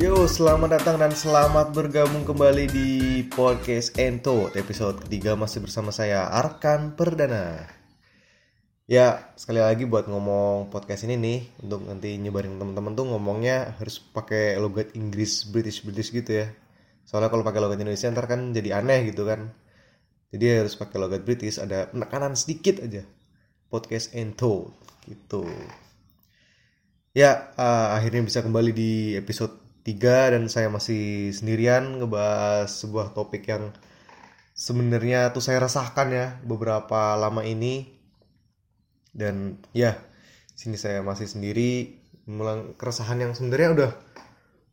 Yo, 0.00 0.24
selamat 0.24 0.80
datang 0.80 0.96
dan 0.96 1.12
selamat 1.12 1.76
bergabung 1.76 2.24
kembali 2.24 2.72
di 2.72 2.88
podcast 3.28 3.92
Ento 4.00 4.48
episode 4.56 4.96
ketiga 5.04 5.36
masih 5.36 5.60
bersama 5.60 5.92
saya 5.92 6.24
Arkan 6.24 6.96
Perdana. 6.96 7.68
Ya, 8.88 9.28
sekali 9.36 9.60
lagi 9.60 9.84
buat 9.84 10.08
ngomong 10.08 10.72
podcast 10.72 11.04
ini 11.04 11.20
nih 11.20 11.40
untuk 11.60 11.84
nanti 11.84 12.16
nyebarin 12.16 12.56
teman-teman 12.56 12.96
tuh 12.96 13.12
ngomongnya 13.12 13.76
harus 13.76 14.00
pakai 14.00 14.56
logat 14.56 14.96
Inggris 14.96 15.44
British 15.44 15.84
British 15.84 16.16
gitu 16.16 16.32
ya. 16.32 16.48
Soalnya 17.04 17.28
kalau 17.28 17.44
pakai 17.44 17.60
logat 17.60 17.76
Indonesia 17.84 18.08
ntar 18.08 18.24
kan 18.24 18.56
jadi 18.56 18.80
aneh 18.80 19.12
gitu 19.12 19.28
kan. 19.28 19.52
Jadi 20.32 20.64
harus 20.64 20.80
pakai 20.80 20.96
logat 20.96 21.28
British 21.28 21.60
ada 21.60 21.92
penekanan 21.92 22.40
sedikit 22.40 22.80
aja. 22.80 23.04
Podcast 23.68 24.16
Ento 24.16 24.72
gitu. 25.04 25.44
Ya, 27.12 27.52
uh, 27.60 27.92
akhirnya 28.00 28.24
bisa 28.24 28.40
kembali 28.40 28.72
di 28.72 29.12
episode 29.20 29.69
3 29.82 30.34
dan 30.36 30.44
saya 30.52 30.68
masih 30.68 31.32
sendirian 31.32 32.00
ngebahas 32.00 32.68
sebuah 32.68 33.16
topik 33.16 33.48
yang 33.48 33.72
sebenarnya 34.52 35.32
tuh 35.32 35.40
saya 35.40 35.64
resahkan 35.64 36.08
ya 36.12 36.26
beberapa 36.44 37.16
lama 37.16 37.40
ini. 37.46 37.88
Dan 39.10 39.58
ya 39.72 39.98
sini 40.54 40.76
saya 40.76 41.00
masih 41.00 41.26
sendiri 41.26 41.98
melang 42.28 42.76
keresahan 42.76 43.18
yang 43.18 43.32
sebenarnya 43.32 43.70
udah 43.74 43.92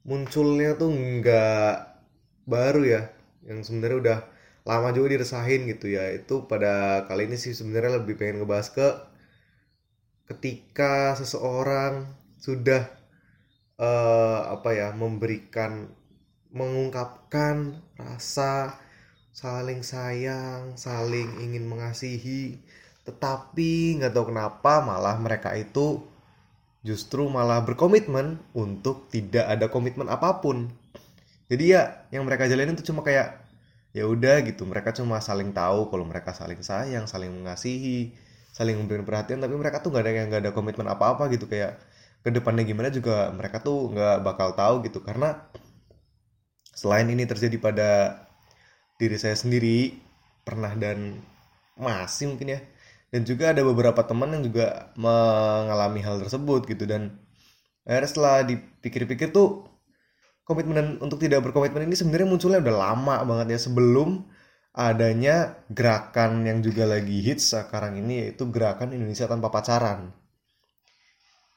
munculnya 0.04 0.78
tuh 0.78 0.92
nggak 0.94 1.74
baru 2.48 2.82
ya 2.86 3.02
yang 3.48 3.64
sebenarnya 3.64 3.98
udah 4.04 4.20
lama 4.68 4.92
juga 4.92 5.16
diresahin 5.16 5.72
gitu 5.72 5.88
ya. 5.88 6.12
Itu 6.12 6.46
pada 6.52 7.08
kali 7.08 7.32
ini 7.32 7.40
sih 7.40 7.56
sebenarnya 7.56 8.04
lebih 8.04 8.20
pengen 8.20 8.44
ngebahas 8.44 8.68
ke 8.76 8.88
ketika 10.28 11.16
seseorang 11.16 12.12
sudah 12.38 12.97
uh, 13.78 14.53
apa 14.53 14.70
ya 14.73 14.88
memberikan 14.94 15.89
mengungkapkan 16.53 17.81
rasa 17.97 18.78
saling 19.34 19.86
sayang, 19.86 20.73
saling 20.73 21.30
ingin 21.45 21.69
mengasihi, 21.69 22.58
tetapi 23.06 24.02
nggak 24.02 24.14
tahu 24.14 24.34
kenapa 24.34 24.81
malah 24.81 25.16
mereka 25.22 25.53
itu 25.53 26.02
justru 26.81 27.30
malah 27.30 27.61
berkomitmen 27.61 28.42
untuk 28.58 29.06
tidak 29.14 29.45
ada 29.45 29.69
komitmen 29.69 30.09
apa 30.09 30.41
pun. 30.41 30.73
Jadi 31.47 31.78
ya 31.78 32.09
yang 32.09 32.25
mereka 32.25 32.50
jalanin 32.50 32.75
itu 32.75 32.89
cuma 32.89 33.06
kayak 33.06 33.39
ya 33.95 34.03
udah 34.06 34.44
gitu 34.45 34.67
mereka 34.67 34.94
cuma 34.94 35.17
saling 35.23 35.53
tahu 35.56 35.89
kalau 35.94 36.06
mereka 36.06 36.34
saling 36.34 36.59
sayang, 36.66 37.06
saling 37.06 37.30
mengasihi, 37.30 38.14
saling 38.52 38.75
memberikan 38.78 39.06
perhatian 39.06 39.39
tapi 39.39 39.53
mereka 39.53 39.86
tuh 39.86 39.94
nggak 39.94 40.03
ada 40.03 40.12
yang 40.12 40.28
nggak 40.34 40.41
ada 40.50 40.52
komitmen 40.56 40.88
apa-apa 40.89 41.30
gitu 41.30 41.45
kayak 41.45 41.78
ke 42.23 42.30
depannya 42.34 42.64
gimana 42.68 42.90
juga 42.94 43.30
mereka 43.34 43.62
tuh 43.64 43.94
nggak 43.94 44.18
bakal 44.26 44.54
tahu 44.54 44.86
gitu. 44.86 45.00
Karena 45.04 45.48
selain 46.74 47.08
ini 47.09 47.24
terjadi 47.26 47.58
pada 47.58 47.90
diri 48.98 49.18
saya 49.18 49.38
sendiri 49.38 49.94
pernah 50.42 50.74
dan 50.74 51.22
masih 51.78 52.34
mungkin 52.34 52.58
ya 52.58 52.59
dan 53.08 53.24
juga 53.24 53.56
ada 53.56 53.64
beberapa 53.64 54.04
teman 54.04 54.36
yang 54.36 54.44
juga 54.44 54.92
mengalami 55.00 56.04
hal 56.04 56.20
tersebut 56.20 56.68
gitu. 56.68 56.84
Dan 56.84 57.16
akhirnya 57.88 58.09
setelah 58.09 58.36
dipikir-pikir 58.44 59.31
tuh 59.31 59.64
komitmen 60.44 61.00
untuk 61.00 61.20
tidak 61.24 61.44
berkomitmen 61.48 61.88
ini 61.88 61.96
sebenarnya 61.96 62.28
munculnya 62.28 62.59
udah 62.59 62.76
lama 62.76 63.16
banget 63.24 63.56
ya. 63.56 63.59
Sebelum 63.72 64.28
adanya 64.76 65.66
gerakan 65.72 66.46
yang 66.46 66.59
juga 66.62 66.86
lagi 66.86 67.24
hits 67.24 67.56
sekarang 67.56 67.98
ini 67.98 68.28
yaitu 68.28 68.46
gerakan 68.52 68.94
Indonesia 68.94 69.26
tanpa 69.26 69.50
pacaran 69.50 70.14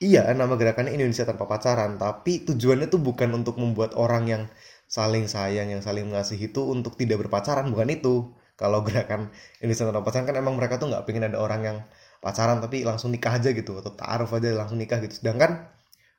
iya 0.01 0.33
nama 0.33 0.55
gerakannya 0.61 0.93
Indonesia 0.97 1.29
tanpa 1.29 1.45
pacaran 1.45 2.01
tapi 2.01 2.43
tujuannya 2.49 2.89
tuh 2.89 3.01
bukan 3.05 3.31
untuk 3.37 3.61
membuat 3.63 3.93
orang 3.95 4.25
yang 4.33 4.43
saling 4.91 5.31
sayang 5.31 5.71
yang 5.71 5.83
saling 5.87 6.11
mengasihi 6.11 6.51
itu 6.51 6.67
untuk 6.67 6.99
tidak 6.99 7.23
berpacaran 7.23 7.71
bukan 7.71 7.89
itu. 7.95 8.15
Kalau 8.59 8.83
gerakan 8.87 9.31
Indonesia 9.63 9.87
tanpa 9.89 10.03
pacaran 10.03 10.27
kan 10.29 10.37
emang 10.43 10.55
mereka 10.59 10.77
tuh 10.83 10.91
nggak 10.91 11.05
pengen 11.07 11.31
ada 11.31 11.39
orang 11.39 11.61
yang 11.63 11.79
pacaran 12.25 12.59
tapi 12.59 12.83
langsung 12.83 13.15
nikah 13.15 13.39
aja 13.39 13.55
gitu 13.55 13.79
atau 13.81 13.93
taruh 13.95 14.29
aja 14.29 14.49
langsung 14.57 14.77
nikah 14.83 14.99
gitu. 15.05 15.15
Sedangkan 15.23 15.71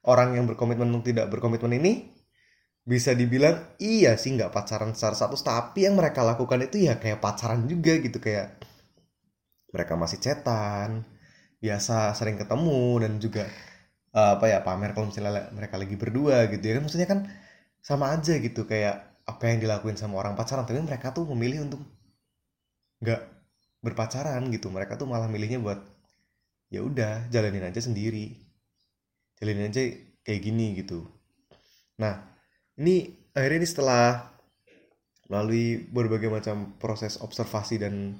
orang 0.07 0.39
yang 0.39 0.45
berkomitmen 0.49 0.87
untuk 0.89 1.13
tidak 1.13 1.29
berkomitmen 1.29 1.77
ini 1.77 1.93
bisa 2.81 3.13
dibilang 3.13 3.77
iya 3.77 4.17
sih 4.17 4.33
nggak 4.33 4.49
pacaran 4.49 4.97
secara 4.97 5.13
status 5.13 5.41
tapi 5.45 5.85
yang 5.85 5.93
mereka 5.93 6.25
lakukan 6.25 6.65
itu 6.65 6.89
ya 6.89 6.97
kayak 6.97 7.21
pacaran 7.21 7.69
juga 7.69 7.93
gitu 8.01 8.17
kayak 8.17 8.57
mereka 9.69 9.93
masih 9.93 10.17
cetan 10.17 11.05
biasa 11.61 12.17
sering 12.17 12.41
ketemu 12.41 13.05
dan 13.05 13.13
juga 13.21 13.45
uh, 14.15 14.39
apa 14.39 14.45
ya 14.51 14.59
pamer 14.63 14.91
kalau 14.95 15.09
misalnya 15.09 15.51
mereka 15.55 15.75
lagi 15.79 15.95
berdua 15.95 16.47
gitu 16.51 16.63
ya 16.63 16.73
kan. 16.79 16.83
Maksudnya 16.87 17.07
kan 17.09 17.19
sama 17.81 18.13
aja 18.13 18.37
gitu 18.37 18.67
kayak 18.69 19.23
apa 19.25 19.43
yang 19.49 19.59
dilakuin 19.63 19.97
sama 19.99 20.21
orang 20.21 20.33
pacaran. 20.37 20.63
Tapi 20.67 20.79
mereka 20.83 21.11
tuh 21.15 21.27
memilih 21.31 21.67
untuk 21.67 21.81
nggak 23.03 23.21
berpacaran 23.81 24.47
gitu. 24.53 24.69
Mereka 24.69 24.95
tuh 24.99 25.07
malah 25.09 25.27
milihnya 25.27 25.59
buat 25.59 25.81
ya 26.71 26.83
udah 26.85 27.27
jalanin 27.33 27.67
aja 27.67 27.81
sendiri. 27.83 28.37
Jalanin 29.41 29.71
aja 29.73 29.81
kayak 30.21 30.41
gini 30.41 30.77
gitu. 30.79 31.07
Nah 31.97 32.21
ini 32.77 33.09
akhirnya 33.35 33.63
ini 33.63 33.67
setelah 33.67 34.31
melalui 35.31 35.79
berbagai 35.87 36.27
macam 36.27 36.75
proses 36.75 37.15
observasi 37.23 37.79
dan 37.79 38.19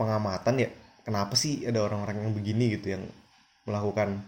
pengamatan 0.00 0.64
ya 0.64 0.70
kenapa 1.04 1.36
sih 1.36 1.68
ada 1.68 1.84
orang-orang 1.84 2.24
yang 2.24 2.32
begini 2.32 2.64
gitu 2.80 2.96
yang 2.96 3.04
melakukan 3.68 4.24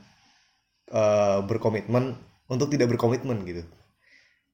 uh, 0.92 1.40
berkomitmen 1.44 2.16
untuk 2.48 2.72
tidak 2.72 2.96
berkomitmen 2.96 3.44
gitu. 3.44 3.62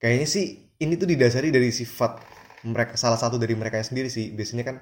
Kayaknya 0.02 0.28
sih 0.28 0.46
ini 0.82 0.94
tuh 0.98 1.08
didasari 1.08 1.54
dari 1.54 1.70
sifat 1.70 2.20
mereka 2.66 2.98
salah 2.98 3.16
satu 3.20 3.38
dari 3.38 3.54
mereka 3.54 3.80
sendiri 3.80 4.10
sih. 4.10 4.34
Biasanya 4.34 4.64
kan 4.66 4.76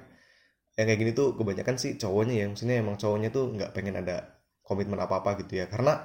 yang 0.73 0.85
kayak 0.89 0.99
gini 0.99 1.11
tuh 1.13 1.37
kebanyakan 1.37 1.75
sih 1.77 1.95
cowoknya 1.95 2.33
ya. 2.43 2.45
Maksudnya 2.49 2.75
emang 2.81 2.95
cowoknya 2.97 3.29
tuh 3.29 3.53
nggak 3.53 3.71
pengen 3.77 4.01
ada 4.01 4.41
komitmen 4.65 4.97
apa 4.97 5.21
apa 5.21 5.37
gitu 5.45 5.61
ya. 5.61 5.69
Karena 5.69 6.01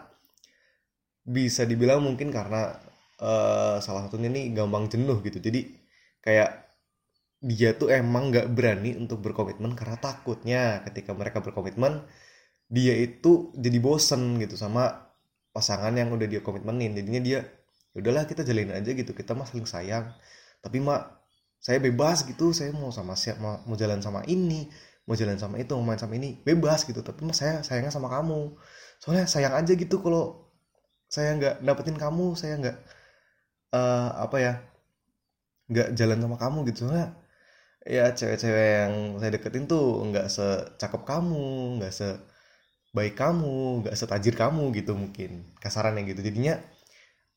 bisa 1.24 1.64
dibilang 1.68 2.04
mungkin 2.04 2.32
karena 2.32 2.76
uh, 3.20 3.76
salah 3.80 4.08
satunya 4.08 4.28
nih 4.28 4.52
gampang 4.52 4.88
jenuh 4.92 5.18
gitu. 5.24 5.40
Jadi 5.40 5.72
kayak 6.20 6.68
dia 7.38 7.70
tuh 7.78 7.88
emang 7.94 8.34
nggak 8.34 8.50
berani 8.50 8.98
untuk 8.98 9.22
berkomitmen 9.22 9.78
karena 9.78 9.94
takutnya 9.96 10.82
ketika 10.90 11.14
mereka 11.14 11.38
berkomitmen 11.38 12.02
dia 12.66 12.98
itu 12.98 13.54
jadi 13.54 13.78
bosen 13.78 14.42
gitu 14.42 14.58
sama 14.58 15.07
pasangan 15.58 15.90
yang 15.98 16.14
udah 16.14 16.30
dia 16.30 16.38
komitmenin. 16.38 16.94
Jadinya 16.94 17.20
dia 17.26 17.40
ya 17.90 17.98
udahlah 17.98 18.30
kita 18.30 18.46
jalin 18.46 18.70
aja 18.70 18.90
gitu 18.94 19.10
kita 19.10 19.34
mah 19.34 19.46
saling 19.50 19.66
sayang. 19.66 20.14
Tapi 20.62 20.78
mak 20.78 21.18
saya 21.58 21.82
bebas 21.82 22.22
gitu 22.30 22.54
saya 22.54 22.70
mau 22.70 22.94
sama 22.94 23.18
siapa 23.18 23.42
mau, 23.42 23.58
mau 23.66 23.74
jalan 23.74 23.98
sama 23.98 24.22
ini 24.30 24.70
mau 25.10 25.18
jalan 25.18 25.40
sama 25.42 25.58
itu 25.58 25.74
mau 25.74 25.82
main 25.82 25.98
sama 25.98 26.14
ini 26.14 26.38
bebas 26.46 26.86
gitu. 26.86 27.02
Tapi 27.02 27.26
mah 27.26 27.34
saya 27.34 27.66
sayangnya 27.66 27.90
sama 27.90 28.06
kamu. 28.06 28.54
Soalnya 29.02 29.26
sayang 29.26 29.54
aja 29.58 29.72
gitu 29.74 29.98
kalau 29.98 30.46
saya 31.10 31.34
nggak 31.34 31.54
dapetin 31.66 31.98
kamu 31.98 32.38
saya 32.38 32.54
nggak 32.62 32.76
uh, 33.74 34.10
apa 34.24 34.36
ya 34.38 34.54
nggak 35.72 35.88
jalan 35.98 36.18
sama 36.22 36.36
kamu 36.38 36.58
gitu. 36.70 36.86
Soalnya 36.86 37.18
ya 37.88 38.12
cewek-cewek 38.12 38.68
yang 38.84 38.94
saya 39.16 39.30
deketin 39.32 39.64
tuh 39.64 40.04
nggak 40.06 40.26
secakep 40.28 41.02
kamu 41.08 41.80
nggak 41.80 41.92
se 41.94 42.08
baik 42.92 43.14
kamu 43.20 43.84
gak 43.84 43.96
setajir 43.96 44.34
kamu 44.34 44.72
gitu 44.74 44.96
mungkin 44.96 45.44
kasarannya 45.60 46.08
gitu. 46.08 46.24
Jadinya 46.24 46.58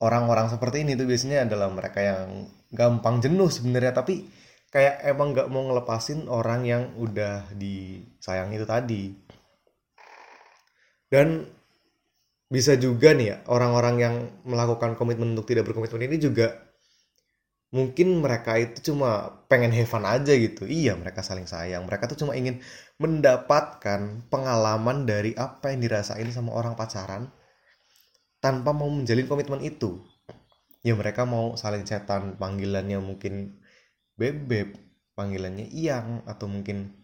orang-orang 0.02 0.50
seperti 0.50 0.88
ini 0.88 0.96
tuh 0.96 1.06
biasanya 1.06 1.46
adalah 1.46 1.68
mereka 1.70 2.00
yang 2.02 2.48
gampang 2.72 3.20
jenuh 3.20 3.52
sebenarnya. 3.52 3.92
Tapi 3.92 4.26
kayak 4.72 5.04
emang 5.04 5.36
gak 5.36 5.52
mau 5.52 5.68
ngelepasin 5.68 6.32
orang 6.32 6.62
yang 6.64 6.84
udah 6.96 7.52
disayang 7.56 8.56
itu 8.56 8.64
tadi. 8.64 9.04
Dan 11.12 11.44
bisa 12.52 12.76
juga 12.80 13.16
nih 13.16 13.28
ya 13.32 13.38
orang-orang 13.48 13.96
yang 14.00 14.16
melakukan 14.44 14.96
komitmen 15.00 15.36
untuk 15.36 15.48
tidak 15.48 15.68
berkomitmen 15.68 16.08
ini 16.08 16.20
juga 16.20 16.71
mungkin 17.72 18.20
mereka 18.20 18.60
itu 18.60 18.92
cuma 18.92 19.42
pengen 19.48 19.72
have 19.72 19.88
fun 19.88 20.04
aja 20.04 20.36
gitu. 20.36 20.68
Iya 20.68 21.00
mereka 21.00 21.24
saling 21.24 21.48
sayang. 21.48 21.88
Mereka 21.88 22.12
tuh 22.12 22.20
cuma 22.20 22.36
ingin 22.36 22.60
mendapatkan 23.00 24.28
pengalaman 24.28 25.08
dari 25.08 25.32
apa 25.40 25.72
yang 25.72 25.80
dirasain 25.82 26.28
sama 26.36 26.52
orang 26.54 26.76
pacaran 26.76 27.32
tanpa 28.44 28.76
mau 28.76 28.92
menjalin 28.92 29.26
komitmen 29.26 29.64
itu. 29.64 30.04
Ya 30.84 30.94
mereka 31.00 31.24
mau 31.24 31.56
saling 31.56 31.88
cetan 31.88 32.36
panggilannya 32.36 33.00
mungkin 33.00 33.64
bebek 34.20 34.76
panggilannya 35.16 35.72
iyang 35.72 36.28
atau 36.28 36.52
mungkin 36.52 37.02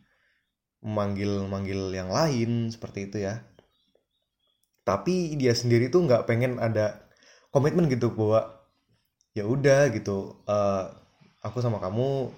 memanggil 0.83 1.45
manggil 1.47 1.89
yang 1.95 2.11
lain 2.11 2.69
seperti 2.73 3.07
itu 3.09 3.17
ya. 3.23 3.41
Tapi 4.83 5.35
dia 5.39 5.53
sendiri 5.55 5.87
tuh 5.87 6.05
nggak 6.07 6.27
pengen 6.27 6.59
ada 6.59 7.07
komitmen 7.51 7.87
gitu 7.91 8.11
bahwa 8.13 8.66
ya 9.37 9.45
udah 9.45 9.93
gitu 9.93 10.33
uh, 10.49 10.89
aku 11.45 11.61
sama 11.61 11.77
kamu 11.77 12.33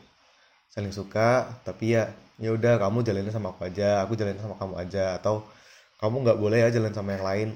saling 0.67 0.91
suka 0.91 1.47
tapi 1.63 1.95
ya 1.95 2.11
ya 2.35 2.51
udah 2.51 2.75
kamu 2.75 3.07
jalanin 3.07 3.31
sama 3.31 3.55
aku 3.55 3.71
aja 3.71 4.03
aku 4.03 4.19
jalanin 4.19 4.43
sama 4.43 4.59
kamu 4.59 4.75
aja 4.75 5.15
atau 5.15 5.47
kamu 5.99 6.15
nggak 6.27 6.39
boleh 6.39 6.59
ya 6.63 6.69
jalan 6.71 6.91
sama 6.95 7.15
yang 7.15 7.25
lain 7.25 7.49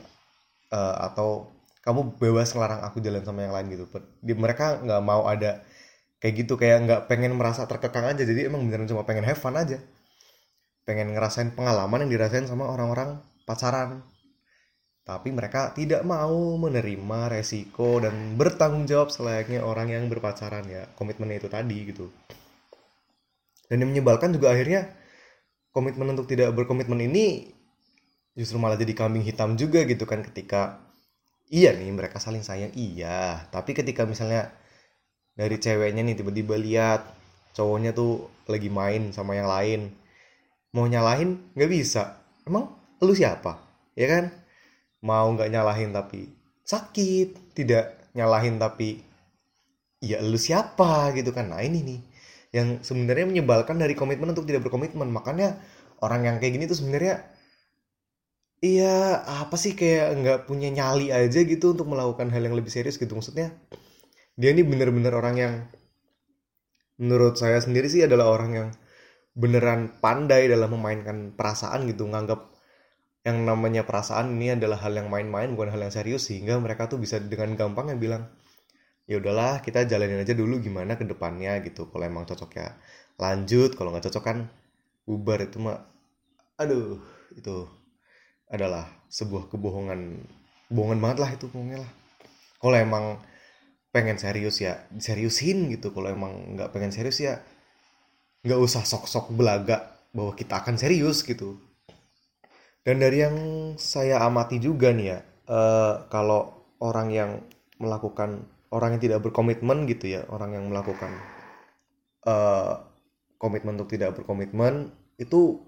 uh, 0.71 0.95
atau 1.11 1.47
kamu 1.83 2.15
bebas 2.15 2.55
ngelarang 2.55 2.81
aku 2.87 3.03
jalan 3.03 3.23
sama 3.27 3.43
yang 3.43 3.53
lain 3.55 3.67
gitu. 3.75 3.85
Di 4.23 4.33
mereka 4.35 4.79
nggak 4.79 5.01
mau 5.03 5.27
ada 5.27 5.59
kayak 6.23 6.33
gitu 6.43 6.55
kayak 6.55 6.87
nggak 6.87 7.01
pengen 7.11 7.35
merasa 7.35 7.67
terkekang 7.67 8.07
aja 8.15 8.23
jadi 8.23 8.47
emang 8.47 8.63
beneran 8.63 8.87
cuma 8.87 9.03
pengen 9.03 9.27
have 9.27 9.39
fun 9.39 9.55
aja. 9.59 9.79
Pengen 10.87 11.15
ngerasain 11.15 11.51
pengalaman 11.55 12.07
yang 12.07 12.11
dirasain 12.19 12.47
sama 12.47 12.67
orang-orang 12.67 13.19
pacaran 13.47 14.03
tapi 15.03 15.35
mereka 15.35 15.75
tidak 15.75 16.07
mau 16.07 16.55
menerima 16.55 17.27
resiko 17.27 17.99
dan 17.99 18.39
bertanggung 18.39 18.87
jawab 18.87 19.11
selayaknya 19.11 19.59
orang 19.59 19.91
yang 19.91 20.07
berpacaran 20.07 20.63
ya. 20.63 20.87
Komitmennya 20.95 21.43
itu 21.43 21.49
tadi 21.51 21.77
gitu. 21.91 22.07
Dan 23.67 23.83
yang 23.83 23.91
menyebalkan 23.91 24.31
juga 24.31 24.55
akhirnya 24.55 24.87
komitmen 25.75 26.15
untuk 26.15 26.31
tidak 26.31 26.55
berkomitmen 26.55 27.03
ini 27.03 27.51
justru 28.31 28.55
malah 28.55 28.79
jadi 28.79 28.95
kambing 28.95 29.27
hitam 29.27 29.59
juga 29.59 29.83
gitu 29.83 30.07
kan 30.07 30.23
ketika 30.23 30.79
iya 31.51 31.75
nih 31.75 31.91
mereka 31.91 32.23
saling 32.23 32.45
sayang 32.45 32.71
iya. 32.71 33.43
Tapi 33.51 33.75
ketika 33.75 34.07
misalnya 34.07 34.55
dari 35.35 35.59
ceweknya 35.59 35.99
nih 35.99 36.15
tiba-tiba 36.15 36.55
lihat 36.55 37.03
cowoknya 37.51 37.91
tuh 37.91 38.31
lagi 38.47 38.71
main 38.71 39.11
sama 39.11 39.35
yang 39.35 39.51
lain 39.51 39.91
mau 40.71 40.87
nyalahin 40.87 41.43
nggak 41.59 41.71
bisa. 41.71 42.23
Emang 42.47 42.71
lu 43.03 43.11
siapa? 43.11 43.59
Ya 43.99 44.07
kan 44.07 44.42
mau 45.03 45.27
nggak 45.35 45.51
nyalahin 45.51 45.91
tapi 45.91 46.31
sakit 46.63 47.53
tidak 47.53 48.11
nyalahin 48.15 48.55
tapi 48.55 49.03
ya 50.03 50.19
lu 50.23 50.39
siapa? 50.39 51.11
gitu 51.15 51.31
kan. 51.35 51.51
Nah 51.51 51.63
ini 51.63 51.79
nih 51.83 51.99
yang 52.53 52.67
sebenarnya 52.85 53.25
menyebalkan 53.27 53.79
dari 53.79 53.95
komitmen 53.97 54.31
untuk 54.31 54.47
tidak 54.47 54.67
berkomitmen. 54.67 55.09
Makanya 55.09 55.59
orang 56.03 56.27
yang 56.27 56.35
kayak 56.39 56.53
gini 56.59 56.65
tuh 56.69 56.77
sebenarnya 56.79 57.23
iya 58.63 59.23
apa 59.43 59.55
sih 59.59 59.75
kayak 59.75 60.07
nggak 60.23 60.39
punya 60.47 60.71
nyali 60.71 61.11
aja 61.11 61.39
gitu 61.43 61.75
untuk 61.75 61.87
melakukan 61.91 62.31
hal 62.31 62.41
yang 62.43 62.55
lebih 62.55 62.71
serius 62.71 62.95
gitu. 62.99 63.11
Maksudnya 63.15 63.51
dia 64.39 64.49
ini 64.55 64.63
bener-bener 64.65 65.13
orang 65.13 65.35
yang 65.37 65.53
menurut 67.01 67.35
saya 67.35 67.57
sendiri 67.59 67.89
sih 67.89 68.05
adalah 68.05 68.29
orang 68.29 68.51
yang 68.53 68.69
beneran 69.33 69.97
pandai 69.97 70.45
dalam 70.45 70.69
memainkan 70.77 71.33
perasaan 71.33 71.89
gitu 71.89 72.05
nganggap 72.05 72.52
yang 73.23 73.47
namanya 73.47 73.87
perasaan 73.87 74.35
ini 74.35 74.59
adalah 74.59 74.83
hal 74.83 74.99
yang 74.99 75.07
main-main 75.07 75.55
bukan 75.55 75.71
hal 75.71 75.79
yang 75.87 75.93
serius 75.95 76.27
sehingga 76.27 76.59
mereka 76.59 76.91
tuh 76.91 76.99
bisa 76.99 77.23
dengan 77.23 77.55
gampang 77.55 77.95
yang 77.95 77.99
bilang 78.03 78.23
ya 79.07 79.19
udahlah 79.19 79.63
kita 79.63 79.87
jalanin 79.87 80.19
aja 80.23 80.35
dulu 80.35 80.59
gimana 80.59 80.99
ke 80.99 81.07
depannya 81.07 81.59
gitu. 81.63 81.87
Kalau 81.87 82.03
emang 82.03 82.27
cocok 82.27 82.51
ya 82.59 82.75
lanjut 83.15 83.79
kalau 83.79 83.95
nggak 83.95 84.11
cocok 84.11 84.23
kan 84.23 84.37
bubar 85.07 85.39
itu 85.39 85.57
mah. 85.63 85.79
Aduh 86.59 86.99
itu 87.35 87.67
adalah 88.51 88.91
sebuah 89.07 89.47
kebohongan 89.47 90.19
bohongan 90.67 90.99
banget 90.99 91.17
lah 91.23 91.31
itu 91.31 91.47
pokoknya 91.47 91.79
lah. 91.79 91.91
Kalau 92.59 92.75
emang 92.75 93.05
pengen 93.95 94.19
serius 94.19 94.59
ya 94.59 94.83
seriusin 94.99 95.71
gitu. 95.71 95.95
Kalau 95.95 96.11
emang 96.11 96.59
nggak 96.59 96.75
pengen 96.75 96.91
serius 96.91 97.23
ya 97.23 97.39
nggak 98.43 98.59
usah 98.59 98.83
sok-sok 98.83 99.31
belaga 99.31 99.95
bahwa 100.11 100.35
kita 100.35 100.59
akan 100.59 100.75
serius 100.75 101.23
gitu 101.23 101.55
dan 102.83 102.99
dari 102.99 103.23
yang 103.23 103.37
saya 103.79 104.19
amati 104.19 104.59
juga 104.59 104.91
nih 104.91 105.07
ya, 105.07 105.19
uh, 105.47 106.03
kalau 106.11 106.67
orang 106.83 107.07
yang 107.15 107.31
melakukan 107.79 108.43
orang 108.75 108.99
yang 108.99 109.01
tidak 109.07 109.19
berkomitmen 109.23 109.87
gitu 109.87 110.19
ya, 110.19 110.27
orang 110.27 110.59
yang 110.59 110.67
melakukan 110.67 111.15
uh, 112.27 112.83
komitmen 113.39 113.79
untuk 113.79 113.95
tidak 113.95 114.19
berkomitmen 114.19 114.91
itu 115.15 115.63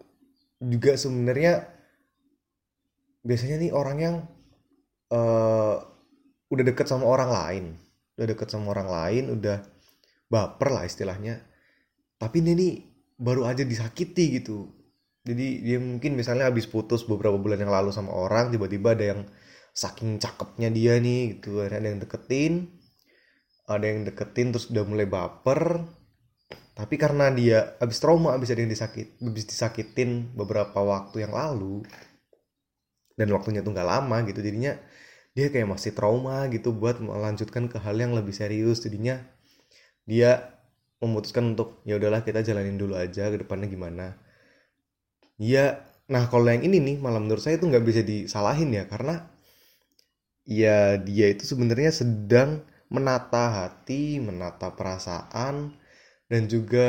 juga 0.60 1.00
sebenarnya 1.00 1.72
biasanya 3.24 3.64
nih 3.64 3.72
orang 3.72 3.98
yang 4.00 4.16
uh, 5.16 5.76
udah 6.52 6.64
deket 6.68 6.92
sama 6.92 7.08
orang 7.08 7.32
lain, 7.32 7.66
udah 8.20 8.28
deket 8.28 8.48
sama 8.52 8.76
orang 8.76 8.90
lain, 8.92 9.24
udah 9.40 9.64
baper 10.28 10.68
lah 10.68 10.84
istilahnya. 10.84 11.40
Tapi 12.20 12.44
ini 12.44 12.52
nih 12.60 12.74
baru 13.16 13.48
aja 13.48 13.64
disakiti 13.64 14.40
gitu 14.40 14.68
jadi 15.26 15.48
dia 15.66 15.78
mungkin 15.82 16.14
misalnya 16.14 16.46
habis 16.54 16.70
putus 16.70 17.02
beberapa 17.10 17.34
bulan 17.42 17.58
yang 17.58 17.74
lalu 17.74 17.90
sama 17.90 18.14
orang 18.14 18.54
tiba-tiba 18.54 18.94
ada 18.94 19.06
yang 19.18 19.22
saking 19.74 20.22
cakepnya 20.22 20.70
dia 20.70 21.02
nih 21.02 21.42
gitu. 21.42 21.66
Ada 21.66 21.82
yang 21.82 21.98
deketin 21.98 22.70
ada 23.66 23.86
yang 23.90 24.06
deketin 24.06 24.54
terus 24.54 24.70
udah 24.70 24.86
mulai 24.86 25.10
baper. 25.10 25.82
Tapi 26.76 26.96
karena 27.00 27.32
dia 27.34 27.74
habis 27.82 27.98
trauma 27.98 28.38
habis 28.38 28.54
ada 28.54 28.62
yang 28.62 28.70
disakit 28.70 29.18
habis 29.18 29.50
disakitin 29.50 30.36
beberapa 30.38 30.78
waktu 30.84 31.26
yang 31.26 31.34
lalu 31.34 31.82
dan 33.16 33.32
waktunya 33.32 33.64
tuh 33.64 33.72
nggak 33.72 33.88
lama 33.88 34.28
gitu 34.28 34.44
jadinya 34.44 34.76
dia 35.32 35.48
kayak 35.56 35.72
masih 35.72 35.96
trauma 35.96 36.52
gitu 36.52 36.76
buat 36.76 37.00
melanjutkan 37.00 37.72
ke 37.72 37.82
hal 37.82 37.98
yang 37.98 38.14
lebih 38.14 38.36
serius. 38.36 38.86
Jadinya 38.86 39.18
dia 40.06 40.54
memutuskan 41.02 41.58
untuk 41.58 41.82
ya 41.88 41.98
udahlah 41.98 42.22
kita 42.22 42.46
jalanin 42.46 42.78
dulu 42.78 42.94
aja 42.94 43.34
ke 43.34 43.42
depannya 43.42 43.66
gimana 43.66 44.25
Iya, 45.44 45.66
nah 46.14 46.24
kalau 46.32 46.48
yang 46.54 46.64
ini 46.68 46.78
nih 46.88 46.96
malah 47.04 47.22
menurut 47.24 47.44
saya 47.44 47.56
itu 47.58 47.66
nggak 47.72 47.86
bisa 47.90 48.02
disalahin 48.12 48.70
ya 48.78 48.84
karena 48.92 49.14
ya 50.60 50.98
dia 51.08 51.26
itu 51.34 51.44
sebenarnya 51.52 51.92
sedang 52.02 52.50
menata 52.96 53.46
hati, 53.60 54.22
menata 54.28 54.68
perasaan 54.78 55.56
dan 56.32 56.44
juga 56.54 56.88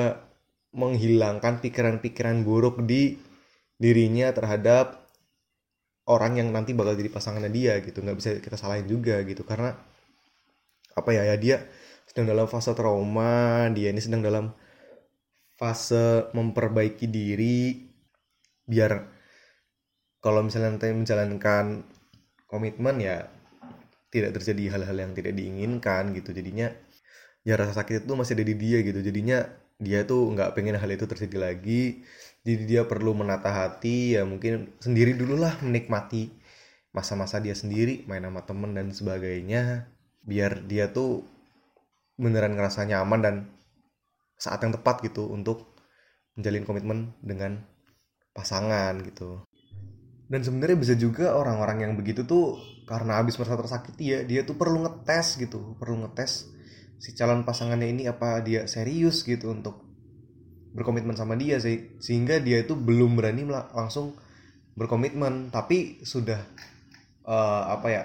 menghilangkan 0.80 1.54
pikiran-pikiran 1.64 2.38
buruk 2.48 2.76
di 2.90 3.02
dirinya 3.82 4.28
terhadap 4.36 4.86
orang 6.14 6.32
yang 6.40 6.48
nanti 6.56 6.70
bakal 6.78 6.94
jadi 7.00 7.10
pasangannya 7.16 7.50
dia 7.58 7.74
gitu. 7.86 7.98
Nggak 8.04 8.16
bisa 8.18 8.28
kita 8.44 8.56
salahin 8.62 8.86
juga 8.92 9.14
gitu. 9.30 9.42
Karena 9.50 9.70
apa 10.98 11.10
ya 11.16 11.22
ya 11.30 11.36
dia 11.44 11.56
sedang 12.08 12.26
dalam 12.32 12.46
fase 12.52 12.70
trauma 12.78 13.68
dia 13.76 13.88
ini 13.92 14.00
sedang 14.02 14.22
dalam 14.28 14.44
fase 15.60 16.28
memperbaiki 16.36 17.06
diri 17.08 17.85
biar 18.66 19.06
kalau 20.20 20.42
misalnya 20.42 20.74
nanti 20.74 20.90
menjalankan 20.90 21.86
komitmen 22.50 22.98
ya 22.98 23.30
tidak 24.10 24.38
terjadi 24.40 24.78
hal-hal 24.78 24.96
yang 24.98 25.12
tidak 25.14 25.32
diinginkan 25.38 26.14
gitu. 26.14 26.34
Jadinya 26.34 26.70
ya 27.46 27.54
rasa 27.54 27.78
sakit 27.78 28.06
itu 28.06 28.12
masih 28.18 28.34
ada 28.38 28.44
di 28.46 28.54
dia 28.58 28.78
gitu. 28.82 28.98
Jadinya 29.02 29.46
dia 29.78 30.02
tuh 30.08 30.32
nggak 30.34 30.56
pengen 30.58 30.78
hal 30.78 30.90
itu 30.90 31.06
terjadi 31.06 31.52
lagi. 31.52 32.02
Jadi 32.46 32.62
dia 32.66 32.82
perlu 32.86 33.14
menata 33.14 33.50
hati 33.50 34.18
ya 34.18 34.22
mungkin 34.26 34.70
sendiri 34.82 35.14
dulu 35.14 35.38
lah 35.38 35.58
menikmati 35.62 36.30
masa-masa 36.94 37.42
dia 37.42 37.52
sendiri 37.52 38.08
main 38.08 38.24
sama 38.24 38.40
temen 38.48 38.72
dan 38.72 38.88
sebagainya 38.88 39.84
biar 40.24 40.64
dia 40.64 40.88
tuh 40.88 41.26
beneran 42.16 42.56
ngerasa 42.56 42.88
nyaman 42.88 43.20
dan 43.20 43.36
saat 44.40 44.64
yang 44.64 44.72
tepat 44.72 45.04
gitu 45.04 45.28
untuk 45.28 45.76
menjalin 46.40 46.64
komitmen 46.64 46.98
dengan 47.20 47.60
pasangan 48.36 49.00
gitu. 49.00 49.40
Dan 50.28 50.44
sebenarnya 50.44 50.76
bisa 50.76 50.94
juga 50.98 51.32
orang-orang 51.32 51.88
yang 51.88 51.92
begitu 51.96 52.28
tuh 52.28 52.60
karena 52.84 53.22
habis 53.22 53.38
merasa 53.40 53.56
tersakiti 53.56 54.04
ya 54.12 54.20
dia 54.26 54.44
tuh 54.44 54.60
perlu 54.60 54.84
ngetes 54.84 55.40
gitu. 55.40 55.78
Perlu 55.80 56.04
ngetes 56.04 56.52
si 57.00 57.16
calon 57.16 57.48
pasangannya 57.48 57.88
ini 57.88 58.02
apa 58.04 58.44
dia 58.44 58.68
serius 58.68 59.24
gitu 59.24 59.54
untuk 59.54 59.80
berkomitmen 60.76 61.16
sama 61.16 61.40
dia 61.40 61.56
sih 61.56 61.96
sehingga 62.02 62.36
dia 62.42 62.60
itu 62.60 62.76
belum 62.76 63.16
berani 63.16 63.48
langsung 63.48 64.18
berkomitmen. 64.76 65.48
Tapi 65.54 66.04
sudah 66.04 66.42
uh, 67.24 67.62
apa 67.72 67.88
ya 67.88 68.04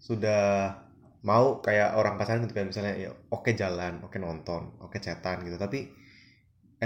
sudah 0.00 0.42
mau 1.24 1.64
kayak 1.64 1.96
orang 1.96 2.14
pacaran 2.20 2.44
gitu 2.44 2.54
kayak 2.54 2.68
misalnya 2.70 2.94
ya 3.00 3.10
oke 3.32 3.48
jalan 3.56 4.04
oke 4.04 4.16
nonton 4.22 4.78
oke 4.80 5.02
chatan 5.02 5.42
gitu. 5.42 5.58
Tapi 5.58 6.03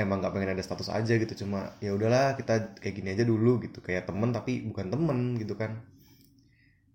emang 0.01 0.23
nggak 0.23 0.33
pengen 0.35 0.51
ada 0.55 0.65
status 0.65 0.89
aja 0.91 1.15
gitu. 1.19 1.45
Cuma 1.45 1.75
ya 1.83 1.95
udahlah 1.95 2.35
kita 2.39 2.79
kayak 2.79 2.95
gini 2.95 3.09
aja 3.15 3.25
dulu 3.27 3.63
gitu. 3.63 3.79
Kayak 3.83 4.09
temen 4.11 4.31
tapi 4.31 4.63
bukan 4.67 4.87
temen 4.91 5.19
gitu 5.39 5.55
kan. 5.59 5.83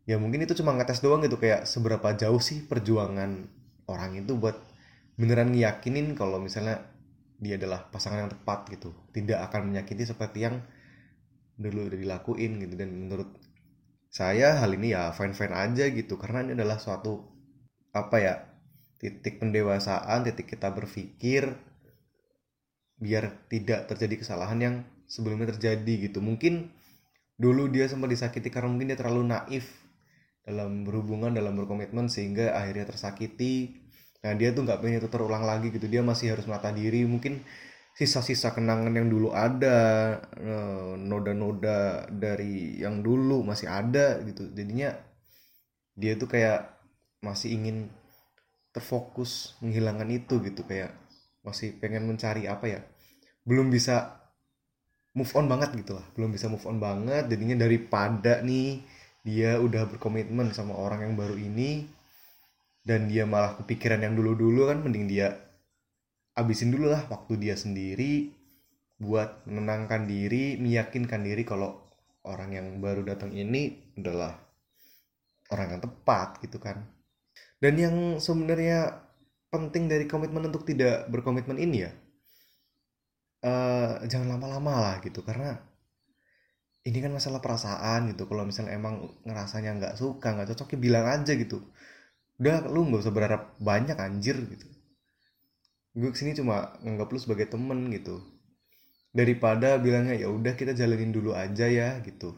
Ya 0.03 0.19
mungkin 0.19 0.43
itu 0.43 0.53
cuma 0.59 0.75
ngetes 0.75 0.99
doang 1.03 1.23
gitu. 1.23 1.37
Kayak 1.39 1.67
seberapa 1.69 2.15
jauh 2.15 2.41
sih 2.41 2.63
perjuangan 2.65 3.47
orang 3.87 4.19
itu 4.19 4.35
buat 4.35 4.57
beneran 5.19 5.53
ngiyakinin 5.53 6.17
kalau 6.17 6.41
misalnya 6.41 6.83
dia 7.39 7.59
adalah 7.59 7.87
pasangan 7.91 8.27
yang 8.27 8.31
tepat 8.31 8.71
gitu. 8.71 8.95
Tidak 9.11 9.39
akan 9.51 9.71
menyakiti 9.73 10.03
seperti 10.07 10.47
yang 10.47 10.63
dulu 11.59 11.91
udah 11.91 11.99
dilakuin 11.99 12.63
gitu. 12.63 12.73
Dan 12.79 12.89
menurut 13.07 13.29
saya 14.13 14.61
hal 14.61 14.77
ini 14.77 14.93
ya 14.93 15.11
fine 15.15 15.35
fine 15.35 15.55
aja 15.55 15.85
gitu. 15.91 16.19
Karena 16.19 16.43
ini 16.43 16.55
adalah 16.55 16.79
suatu 16.79 17.23
apa 17.93 18.17
ya 18.17 18.33
titik 19.03 19.43
pendewasaan 19.43 20.23
titik 20.23 20.55
kita 20.55 20.71
berpikir 20.71 21.72
biar 23.03 23.51
tidak 23.51 23.91
terjadi 23.91 24.23
kesalahan 24.23 24.59
yang 24.63 24.75
sebelumnya 25.03 25.51
terjadi 25.51 26.07
gitu. 26.07 26.23
Mungkin 26.23 26.71
dulu 27.35 27.67
dia 27.67 27.91
sempat 27.91 28.07
disakiti 28.07 28.47
karena 28.47 28.71
mungkin 28.71 28.95
dia 28.95 28.97
terlalu 28.99 29.27
naif 29.27 29.67
dalam 30.47 30.87
berhubungan 30.87 31.35
dalam 31.35 31.55
berkomitmen 31.59 32.07
sehingga 32.07 32.55
akhirnya 32.55 32.87
tersakiti. 32.87 33.83
Nah 34.23 34.31
dia 34.39 34.55
tuh 34.55 34.63
nggak 34.63 34.79
pengen 34.79 35.03
itu 35.03 35.09
terulang 35.11 35.43
lagi 35.43 35.67
gitu. 35.71 35.91
Dia 35.91 35.99
masih 35.99 36.35
harus 36.35 36.47
menata 36.47 36.71
diri. 36.71 37.03
Mungkin 37.03 37.43
sisa-sisa 37.93 38.55
kenangan 38.55 38.95
yang 38.95 39.11
dulu 39.11 39.35
ada 39.35 39.77
eh, 40.39 40.93
noda-noda 40.97 42.07
dari 42.07 42.79
yang 42.79 43.03
dulu 43.03 43.43
masih 43.43 43.67
ada 43.67 44.23
gitu. 44.23 44.47
Jadinya 44.55 44.95
dia 45.93 46.15
tuh 46.15 46.31
kayak 46.31 46.71
masih 47.23 47.55
ingin 47.59 47.87
terfokus 48.73 49.59
menghilangkan 49.59 50.09
itu 50.11 50.39
gitu. 50.43 50.63
Kayak 50.63 51.02
masih 51.43 51.75
pengen 51.77 52.07
mencari 52.07 52.47
apa 52.47 52.65
ya 52.65 52.79
belum 53.43 53.67
bisa 53.69 54.23
move 55.13 55.29
on 55.37 55.45
banget 55.45 55.73
gitu 55.77 55.93
lah. 55.97 56.05
Belum 56.17 56.33
bisa 56.33 56.49
move 56.49 56.65
on 56.65 56.81
banget 56.81 57.29
jadinya 57.29 57.63
daripada 57.65 58.41
nih 58.41 58.81
dia 59.23 59.55
udah 59.61 59.87
berkomitmen 59.87 60.51
sama 60.51 60.75
orang 60.75 61.07
yang 61.07 61.13
baru 61.15 61.37
ini 61.37 61.87
dan 62.83 63.07
dia 63.07 63.23
malah 63.23 63.55
kepikiran 63.55 64.03
yang 64.03 64.19
dulu-dulu 64.19 64.67
kan 64.67 64.83
mending 64.83 65.07
dia 65.07 65.31
abisin 66.35 66.73
dulu 66.75 66.91
lah 66.91 67.07
waktu 67.07 67.39
dia 67.39 67.55
sendiri 67.55 68.33
buat 68.99 69.47
menenangkan 69.47 70.03
diri 70.09 70.59
meyakinkan 70.59 71.23
diri 71.23 71.47
kalau 71.47 71.79
orang 72.27 72.51
yang 72.55 72.67
baru 72.83 73.03
datang 73.03 73.31
ini 73.31 73.95
adalah 73.95 74.35
orang 75.51 75.77
yang 75.77 75.81
tepat 75.83 76.41
gitu 76.43 76.57
kan. 76.59 76.83
Dan 77.59 77.79
yang 77.79 77.95
sebenarnya 78.19 78.91
penting 79.53 79.85
dari 79.85 80.09
komitmen 80.09 80.49
untuk 80.49 80.65
tidak 80.65 81.05
berkomitmen 81.13 81.61
ini 81.61 81.85
ya. 81.85 81.91
Uh, 83.43 84.01
jangan 84.09 84.39
lama-lama 84.39 84.73
lah 84.81 84.95
gitu 85.03 85.19
karena 85.21 85.59
ini 86.83 86.97
kan 86.99 87.13
masalah 87.13 87.39
perasaan 87.39 88.09
gitu. 88.11 88.25
Kalau 88.25 88.43
misalnya 88.43 88.73
emang 88.73 89.07
ngerasanya 89.23 89.71
nggak 89.77 89.93
suka 89.95 90.33
nggak 90.33 90.49
cocok 90.55 90.73
ya 90.73 90.77
bilang 90.81 91.05
aja 91.05 91.31
gitu. 91.37 91.61
Udah 92.41 92.65
lu 92.67 92.89
nggak 92.89 93.05
usah 93.05 93.13
berharap 93.13 93.41
banyak 93.61 93.95
anjir 93.95 94.35
gitu. 94.35 94.67
Gue 95.93 96.09
ke 96.09 96.17
sini 96.17 96.33
cuma 96.33 96.73
nganggap 96.81 97.07
lu 97.13 97.19
sebagai 97.21 97.47
temen 97.53 97.93
gitu. 97.93 98.19
Daripada 99.13 99.77
bilangnya 99.77 100.17
ya 100.17 100.27
udah 100.33 100.57
kita 100.57 100.73
jalanin 100.73 101.13
dulu 101.13 101.37
aja 101.37 101.69
ya 101.69 102.01
gitu. 102.01 102.33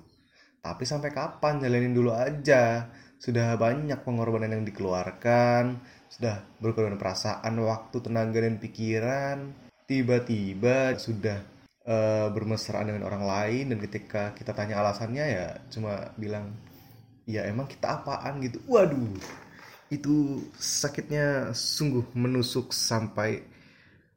Tapi 0.60 0.84
sampai 0.84 1.16
kapan 1.16 1.64
jalanin 1.64 1.96
dulu 1.96 2.12
aja 2.12 2.92
sudah 3.26 3.58
banyak 3.58 4.06
pengorbanan 4.06 4.62
yang 4.62 4.66
dikeluarkan 4.70 5.82
sudah 6.06 6.46
berkorban 6.62 7.02
perasaan 7.02 7.58
waktu 7.66 7.98
tenaga 8.06 8.46
dan 8.46 8.62
pikiran. 8.62 9.38
Tiba-tiba 9.90 10.94
sudah 11.02 11.42
uh, 11.90 12.30
bermesraan 12.30 12.94
dengan 12.94 13.10
orang 13.10 13.26
lain 13.26 13.74
dan 13.74 13.80
ketika 13.82 14.38
kita 14.38 14.54
tanya 14.54 14.78
alasannya 14.82 15.26
ya 15.26 15.48
cuma 15.74 16.14
bilang 16.22 16.54
ya 17.26 17.50
emang 17.50 17.66
kita 17.66 18.02
apaan? 18.02 18.46
gitu. 18.46 18.62
Waduh 18.70 19.18
itu 19.90 20.46
sakitnya 20.58 21.54
sungguh 21.54 22.06
menusuk 22.14 22.74
sampai 22.74 23.42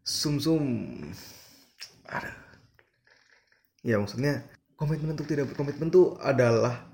sumsum. 0.04 0.60
-sum. 0.60 1.12
ada 2.08 2.32
ya 3.84 4.00
maksudnya 4.00 4.48
komitmen 4.80 5.12
untuk 5.12 5.28
tidak 5.28 5.52
berkomitmen 5.52 5.92
tuh 5.92 6.16
adalah 6.24 6.88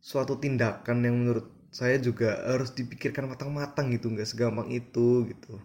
suatu 0.00 0.40
tindakan 0.40 1.04
yang 1.04 1.16
menurut 1.16 1.46
saya 1.70 2.00
juga 2.02 2.34
harus 2.50 2.74
dipikirkan 2.74 3.30
matang-matang 3.30 3.94
gitu 3.94 4.10
nggak 4.10 4.26
segampang 4.26 4.72
itu 4.74 5.28
gitu. 5.30 5.60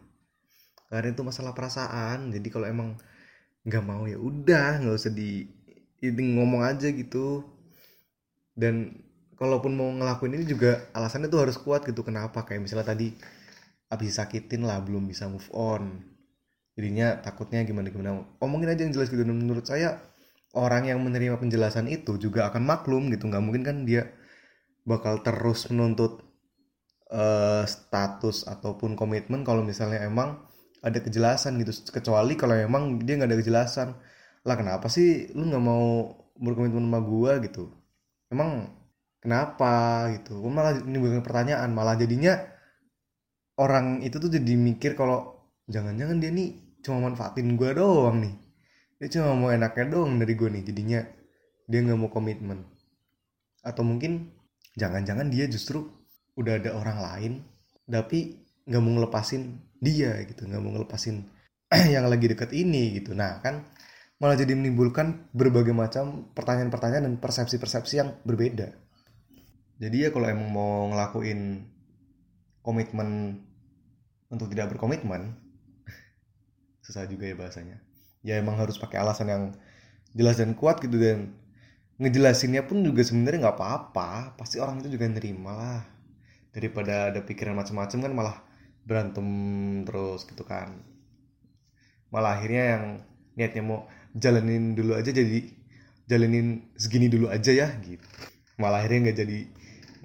Karena 0.92 1.10
itu 1.10 1.24
masalah 1.26 1.58
perasaan 1.58 2.30
jadi 2.30 2.48
kalau 2.54 2.68
emang 2.70 2.90
nggak 3.66 3.84
mau 3.84 4.06
ya 4.06 4.22
udah 4.22 4.86
nggak 4.86 4.96
usah 4.96 5.10
di 5.10 5.50
ngomong 6.06 6.62
aja 6.62 6.94
gitu. 6.94 7.42
Dan 8.54 9.02
kalaupun 9.36 9.74
mau 9.76 9.90
ngelakuin 9.92 10.38
ini 10.38 10.46
juga 10.48 10.88
alasannya 10.96 11.28
tuh 11.28 11.42
harus 11.48 11.58
kuat 11.58 11.84
gitu 11.90 12.06
kenapa? 12.06 12.46
Kayak 12.46 12.70
misalnya 12.70 12.94
tadi 12.94 13.12
abis 13.90 14.22
sakitin 14.22 14.64
lah 14.64 14.80
belum 14.86 15.10
bisa 15.10 15.26
move 15.26 15.50
on. 15.52 16.06
Jadinya 16.78 17.18
takutnya 17.24 17.64
gimana 17.64 17.90
gimana? 17.90 18.22
Omongin 18.44 18.70
aja 18.70 18.86
yang 18.86 18.94
jelas 18.94 19.10
gitu. 19.10 19.26
Dan 19.26 19.42
menurut 19.42 19.66
saya 19.66 20.00
orang 20.54 20.88
yang 20.88 21.02
menerima 21.02 21.42
penjelasan 21.42 21.90
itu 21.90 22.16
juga 22.22 22.48
akan 22.54 22.64
maklum 22.64 23.10
gitu. 23.10 23.26
Nggak 23.28 23.44
mungkin 23.44 23.64
kan 23.66 23.84
dia 23.84 24.12
bakal 24.86 25.26
terus 25.26 25.68
menuntut 25.74 26.22
uh, 27.10 27.66
status 27.66 28.46
ataupun 28.46 28.94
komitmen 28.94 29.42
kalau 29.42 29.66
misalnya 29.66 30.06
emang 30.06 30.46
ada 30.86 31.02
kejelasan 31.02 31.58
gitu. 31.62 31.74
Kecuali 31.90 32.38
kalau 32.38 32.54
emang 32.54 33.02
dia 33.02 33.18
nggak 33.18 33.30
ada 33.34 33.40
kejelasan. 33.42 33.90
Lah 34.46 34.56
kenapa 34.56 34.86
sih 34.88 35.34
lu 35.34 35.50
nggak 35.50 35.64
mau 35.66 36.14
berkomitmen 36.38 36.86
sama 36.86 37.02
gua 37.02 37.42
gitu? 37.42 37.74
Emang 38.30 38.70
kenapa 39.18 40.06
gitu? 40.14 40.38
Malah 40.46 40.78
bukan 40.86 41.26
pertanyaan 41.26 41.74
malah 41.74 41.98
jadinya 41.98 42.38
orang 43.58 44.06
itu 44.06 44.22
tuh 44.22 44.30
jadi 44.30 44.54
mikir 44.54 44.94
kalau 44.94 45.50
jangan-jangan 45.66 46.22
dia 46.22 46.30
nih 46.30 46.78
cuma 46.86 47.10
manfaatin 47.10 47.58
gua 47.58 47.74
doang 47.74 48.22
nih. 48.22 48.36
Dia 49.02 49.08
cuma 49.18 49.34
mau 49.34 49.50
enaknya 49.50 49.90
doang 49.90 50.22
dari 50.22 50.34
gua 50.38 50.54
nih 50.54 50.64
jadinya 50.70 51.02
dia 51.66 51.80
nggak 51.82 51.98
mau 51.98 52.14
komitmen. 52.14 52.62
Atau 53.66 53.82
mungkin 53.82 54.35
jangan-jangan 54.76 55.28
dia 55.32 55.48
justru 55.48 55.88
udah 56.36 56.60
ada 56.60 56.76
orang 56.76 57.00
lain 57.00 57.34
tapi 57.88 58.44
nggak 58.68 58.82
mau 58.82 58.92
ngelepasin 59.00 59.56
dia 59.80 60.20
gitu 60.28 60.48
nggak 60.48 60.62
mau 60.62 60.72
ngelepasin 60.76 61.36
yang 61.96 62.06
lagi 62.08 62.30
deket 62.30 62.54
ini 62.54 63.02
gitu. 63.02 63.18
Nah 63.18 63.42
kan 63.42 63.66
malah 64.22 64.38
jadi 64.40 64.56
menimbulkan 64.56 65.32
berbagai 65.36 65.76
macam 65.76 66.32
pertanyaan-pertanyaan 66.32 67.06
dan 67.10 67.16
persepsi-persepsi 67.20 67.94
yang 68.00 68.10
berbeda. 68.24 68.72
Jadi 69.76 70.08
ya 70.08 70.10
kalau 70.14 70.32
emang 70.32 70.50
mau 70.56 70.88
ngelakuin 70.94 71.68
komitmen 72.64 73.42
untuk 74.32 74.48
tidak 74.50 74.74
berkomitmen 74.74 75.36
susah 76.86 77.04
juga 77.10 77.28
ya 77.28 77.36
bahasanya. 77.36 77.78
Ya 78.26 78.42
emang 78.42 78.58
harus 78.58 78.80
pakai 78.80 79.02
alasan 79.04 79.28
yang 79.30 79.44
jelas 80.16 80.40
dan 80.40 80.56
kuat 80.56 80.80
gitu 80.82 80.96
dan 80.98 81.36
ngejelasinnya 82.00 82.68
pun 82.68 82.84
juga 82.84 83.02
sebenarnya 83.04 83.48
nggak 83.48 83.58
apa-apa. 83.58 84.36
Pasti 84.36 84.60
orang 84.60 84.84
itu 84.84 84.96
juga 84.96 85.08
nerima 85.08 85.52
lah. 85.56 85.82
Daripada 86.52 87.12
ada 87.12 87.20
pikiran 87.24 87.56
macam-macam 87.56 87.98
kan 88.00 88.12
malah 88.16 88.38
berantem 88.86 89.28
terus 89.88 90.24
gitu 90.28 90.44
kan. 90.48 90.80
Malah 92.12 92.40
akhirnya 92.40 92.64
yang 92.78 92.84
niatnya 93.36 93.64
mau 93.66 93.80
jalanin 94.16 94.78
dulu 94.78 94.96
aja 94.96 95.12
jadi 95.12 95.52
jalanin 96.08 96.72
segini 96.80 97.12
dulu 97.12 97.28
aja 97.28 97.52
ya 97.52 97.68
gitu. 97.84 98.06
Malah 98.56 98.84
akhirnya 98.84 99.12
nggak 99.12 99.18
jadi 99.20 99.40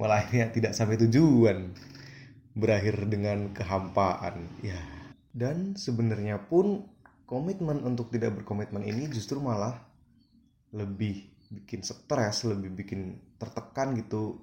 malah 0.00 0.25
akhirnya 0.25 0.47
tidak 0.50 0.73
sampai 0.75 0.97
tujuan 1.06 1.76
berakhir 2.56 2.99
dengan 3.06 3.54
kehampaan 3.54 4.49
ya. 4.64 4.80
Dan 5.30 5.78
sebenarnya 5.78 6.42
pun 6.50 6.90
komitmen 7.30 7.87
untuk 7.87 8.11
tidak 8.11 8.42
berkomitmen 8.42 8.82
ini 8.82 9.06
justru 9.06 9.38
malah 9.38 9.78
lebih 10.75 11.30
bikin 11.50 11.83
stres 11.83 12.47
lebih 12.47 12.71
bikin 12.78 13.19
tertekan 13.37 13.99
gitu 13.99 14.38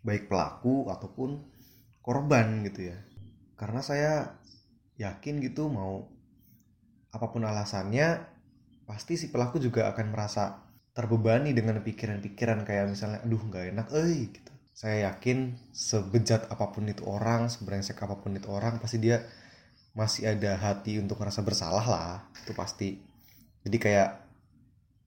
baik 0.00 0.32
pelaku 0.32 0.88
ataupun 0.88 1.44
korban 2.00 2.64
gitu 2.64 2.90
ya. 2.90 2.98
Karena 3.60 3.84
saya 3.84 4.40
yakin 4.96 5.44
gitu 5.44 5.68
mau 5.68 6.08
apa 7.12 7.26
pun 7.28 7.44
alasannya 7.44 8.24
pasti 8.88 9.20
si 9.20 9.28
pelaku 9.28 9.60
juga 9.60 9.92
akan 9.92 10.06
merasa 10.12 10.64
terbebani 10.96 11.52
dengan 11.52 11.76
pikiran-pikiran 11.84 12.64
kayak 12.64 12.88
misalnya 12.88 13.20
aduh 13.20 13.42
nggak 13.42 13.64
enak 13.76 13.86
eh 13.92 14.32
gitu. 14.32 14.52
Saya 14.72 15.12
yakin 15.12 15.56
sebejat 15.72 16.48
apa 16.52 16.72
pun 16.72 16.88
itu 16.88 17.04
orang 17.04 17.48
sebrengsek 17.52 18.00
apa 18.00 18.16
pun 18.16 18.36
itu 18.36 18.48
orang 18.48 18.80
pasti 18.80 19.00
dia 19.00 19.24
masih 19.96 20.28
ada 20.28 20.60
hati 20.60 21.00
untuk 21.00 21.16
merasa 21.20 21.40
bersalah 21.40 21.84
lah 21.84 22.12
itu 22.44 22.52
pasti. 22.52 23.00
Jadi 23.64 23.76
kayak 23.80 24.25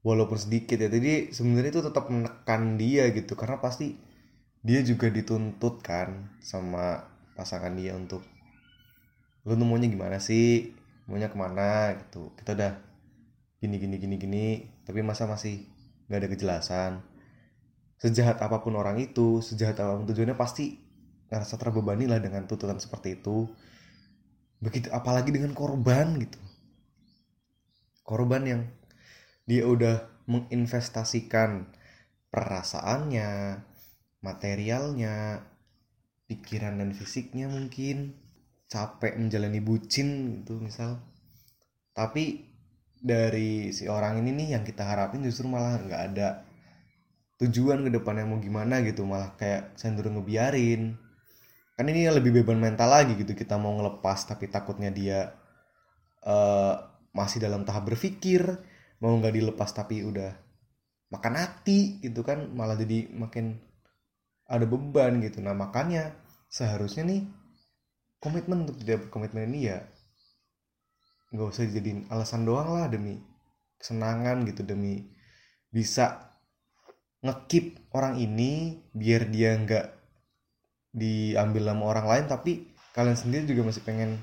walaupun 0.04 0.38
sedikit 0.40 0.80
ya. 0.80 0.90
Jadi 0.92 1.32
sebenarnya 1.36 1.72
itu 1.80 1.84
tetap 1.84 2.06
menekan 2.12 2.80
dia 2.80 3.10
gitu 3.12 3.34
karena 3.36 3.60
pasti 3.60 3.96
dia 4.60 4.84
juga 4.84 5.08
dituntut 5.08 5.80
kan 5.80 6.36
sama 6.44 7.08
pasangan 7.36 7.72
dia 7.76 7.96
untuk 7.96 8.24
lu 9.48 9.56
tuh 9.56 9.68
maunya 9.68 9.88
gimana 9.88 10.20
sih? 10.20 10.76
Maunya 11.08 11.32
ke 11.32 11.38
mana? 11.40 11.96
Gitu. 11.96 12.32
Kita 12.36 12.54
udah 12.56 12.74
gini 13.60 13.76
gini 13.76 13.96
gini 14.00 14.16
gini 14.16 14.48
tapi 14.88 15.04
masa 15.04 15.28
masih 15.28 15.64
nggak 16.08 16.20
ada 16.20 16.30
kejelasan? 16.32 16.92
Sejahat 18.00 18.40
apa 18.40 18.64
pun 18.64 18.76
orang 18.80 19.00
itu 19.00 19.44
sejahat 19.44 19.80
apa 19.84 20.00
pun 20.00 20.08
tujuannya 20.08 20.36
pasti 20.40 20.80
ngerasa 21.30 21.60
terbebani 21.60 22.08
lah 22.10 22.20
dengan 22.20 22.48
tuntutan 22.48 22.80
seperti 22.80 23.20
itu. 23.20 23.48
Begitu 24.60 24.92
apalagi 24.92 25.32
dengan 25.32 25.56
korban 25.56 26.20
gitu. 26.20 26.40
Korban 28.04 28.44
yang 28.44 28.62
dia 29.50 29.66
udah 29.66 30.06
menginvestasikan 30.30 31.66
perasaannya 32.30 33.58
materialnya 34.22 35.42
pikiran 36.30 36.78
dan 36.78 36.94
fisiknya 36.94 37.50
mungkin. 37.50 38.14
Capek 38.70 39.18
menjalani 39.18 39.58
bucin 39.66 40.38
gitu 40.38 40.62
misal. 40.62 41.02
Tapi 41.98 42.46
dari 43.02 43.74
si 43.74 43.90
orang 43.90 44.22
ini 44.22 44.38
nih 44.38 44.48
yang 44.54 44.62
kita 44.62 44.86
harapin 44.86 45.26
justru 45.26 45.50
malah 45.50 45.82
nggak 45.82 46.04
ada 46.14 46.46
tujuan 47.42 47.82
ke 47.82 47.90
depannya 47.90 48.30
mau 48.30 48.38
gimana 48.38 48.86
gitu. 48.86 49.10
Malah 49.10 49.34
kayak 49.34 49.74
cenderung 49.74 50.22
ngebiarin. 50.22 50.94
Kan 51.74 51.90
ini 51.90 52.06
lebih 52.06 52.30
beban 52.38 52.62
mental 52.62 52.94
lagi 52.94 53.18
gitu 53.18 53.34
kita 53.34 53.58
mau 53.58 53.74
ngelepas 53.74 54.30
tapi 54.30 54.46
takutnya 54.46 54.94
dia 54.94 55.34
uh, 56.22 56.78
masih 57.18 57.42
dalam 57.42 57.66
tahap 57.66 57.90
berpikir 57.90 58.46
mau 59.00 59.16
nggak 59.16 59.36
dilepas 59.36 59.72
tapi 59.72 60.04
udah 60.04 60.32
makan 61.10 61.34
hati 61.40 62.04
gitu 62.04 62.22
kan 62.22 62.52
malah 62.54 62.78
jadi 62.78 63.10
makin 63.12 63.58
ada 64.46 64.66
beban 64.66 65.22
gitu. 65.24 65.42
Nah 65.42 65.56
makanya 65.58 66.14
seharusnya 66.50 67.06
nih 67.06 67.22
komitmen 68.20 68.68
untuk 68.68 68.78
tidak 68.82 69.08
berkomitmen 69.08 69.50
ini 69.50 69.60
ya 69.72 69.80
nggak 71.30 71.46
usah 71.46 71.70
dijadiin 71.70 72.10
alasan 72.10 72.42
doang 72.42 72.74
lah 72.74 72.90
demi 72.90 73.22
kesenangan 73.78 74.44
gitu 74.50 74.66
demi 74.66 75.06
bisa 75.70 76.36
ngekip 77.22 77.94
orang 77.94 78.18
ini 78.18 78.82
biar 78.92 79.30
dia 79.30 79.54
nggak 79.56 79.88
diambil 80.94 81.64
sama 81.70 81.84
orang 81.86 82.06
lain. 82.10 82.26
Tapi 82.26 82.52
kalian 82.94 83.18
sendiri 83.18 83.44
juga 83.46 83.70
masih 83.70 83.84
pengen 83.86 84.18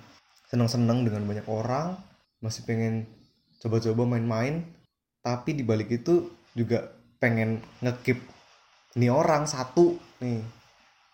seneng-seneng 0.50 1.06
dengan 1.06 1.22
banyak 1.26 1.46
orang 1.46 1.98
masih 2.42 2.62
pengen 2.68 3.08
coba-coba 3.62 4.16
main-main 4.16 4.64
tapi 5.24 5.58
dibalik 5.58 5.90
itu 5.90 6.30
juga 6.54 6.94
pengen 7.18 7.58
ngekip 7.82 8.22
nih 8.96 9.10
orang 9.12 9.44
satu 9.44 9.98
nih. 10.22 10.40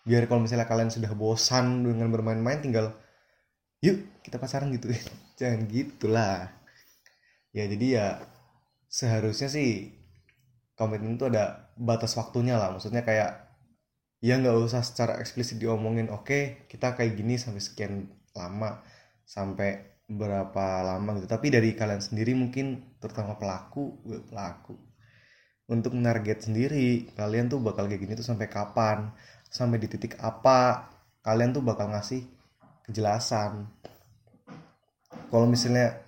Biar 0.03 0.27
kalau 0.27 0.43
misalnya 0.43 0.67
kalian 0.67 0.91
sudah 0.91 1.11
bosan 1.15 1.87
dengan 1.87 2.11
bermain-main 2.11 2.59
tinggal 2.59 2.91
yuk 3.83 4.03
kita 4.21 4.37
pacaran 4.39 4.71
gitu. 4.75 4.91
Jangan 5.39 5.65
gitulah. 5.67 6.51
Ya 7.55 7.65
jadi 7.69 7.85
ya 7.87 8.07
seharusnya 8.87 9.49
sih 9.49 9.93
komitmen 10.77 11.17
itu 11.17 11.27
ada 11.27 11.73
batas 11.79 12.13
waktunya 12.19 12.59
lah. 12.59 12.71
Maksudnya 12.75 13.01
kayak 13.01 13.43
ya 14.23 14.39
nggak 14.39 14.55
usah 14.55 14.79
secara 14.87 15.19
eksplisit 15.19 15.59
diomongin 15.59 16.07
oke 16.07 16.23
okay, 16.23 16.43
kita 16.71 16.95
kayak 16.95 17.19
gini 17.19 17.35
sampai 17.35 17.59
sekian 17.59 18.07
lama 18.31 18.79
sampai 19.27 19.92
berapa 20.17 20.65
lama 20.85 21.17
gitu. 21.19 21.27
Tapi 21.29 21.47
dari 21.53 21.73
kalian 21.73 22.01
sendiri 22.01 22.33
mungkin 22.37 22.97
terutama 23.01 23.37
pelaku 23.37 23.99
pelaku. 24.29 24.75
Untuk 25.69 25.95
menarget 25.95 26.45
sendiri 26.45 27.13
kalian 27.15 27.47
tuh 27.47 27.63
bakal 27.63 27.87
kayak 27.87 28.03
gini 28.03 28.13
tuh 28.13 28.27
sampai 28.27 28.47
kapan? 28.51 29.11
Sampai 29.47 29.79
di 29.81 29.87
titik 29.89 30.19
apa? 30.19 30.91
Kalian 31.23 31.55
tuh 31.55 31.63
bakal 31.63 31.89
ngasih 31.93 32.25
kejelasan. 32.87 33.69
Kalau 35.31 35.47
misalnya 35.49 36.03